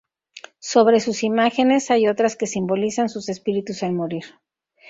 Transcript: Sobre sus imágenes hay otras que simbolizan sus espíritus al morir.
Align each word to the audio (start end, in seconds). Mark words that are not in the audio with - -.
Sobre 0.57 0.99
sus 0.99 1.21
imágenes 1.21 1.91
hay 1.91 2.07
otras 2.07 2.35
que 2.35 2.47
simbolizan 2.47 3.07
sus 3.07 3.29
espíritus 3.29 3.83
al 3.83 3.93
morir. 3.93 4.23